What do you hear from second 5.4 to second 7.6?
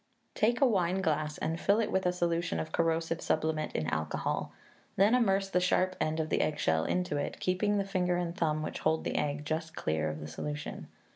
the sharp end of the eggshell into it,